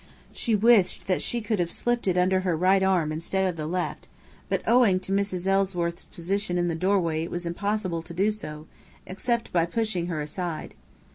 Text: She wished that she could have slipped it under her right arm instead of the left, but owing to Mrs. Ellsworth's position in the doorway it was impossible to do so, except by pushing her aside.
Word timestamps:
She 0.33 0.55
wished 0.55 1.05
that 1.05 1.21
she 1.21 1.41
could 1.41 1.59
have 1.59 1.71
slipped 1.71 2.07
it 2.07 2.17
under 2.17 2.39
her 2.39 2.57
right 2.57 2.81
arm 2.81 3.11
instead 3.11 3.47
of 3.47 3.55
the 3.55 3.67
left, 3.67 4.07
but 4.49 4.63
owing 4.65 4.99
to 5.01 5.11
Mrs. 5.11 5.45
Ellsworth's 5.45 6.05
position 6.05 6.57
in 6.57 6.67
the 6.69 6.73
doorway 6.73 7.21
it 7.23 7.29
was 7.29 7.45
impossible 7.45 8.01
to 8.01 8.13
do 8.15 8.31
so, 8.31 8.65
except 9.05 9.53
by 9.53 9.67
pushing 9.67 10.07
her 10.07 10.19
aside. 10.19 10.73